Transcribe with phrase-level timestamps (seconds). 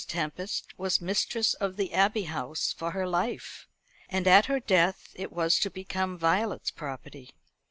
[0.07, 3.67] Tempest was mistress of the Abbey House for her life;
[4.09, 7.35] and at her death it was to become Violet's property.